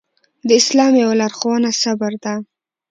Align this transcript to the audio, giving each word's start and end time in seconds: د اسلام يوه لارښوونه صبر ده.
د 0.47 0.49
اسلام 0.61 0.91
يوه 1.01 1.15
لارښوونه 1.21 1.69
صبر 1.83 2.11
ده. 2.23 2.33